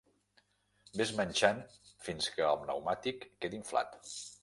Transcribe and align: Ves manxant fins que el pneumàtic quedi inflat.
Ves 1.01 1.11
manxant 1.19 1.61
fins 2.07 2.33
que 2.39 2.47
el 2.51 2.61
pneumàtic 2.65 3.33
quedi 3.43 3.63
inflat. 3.65 4.15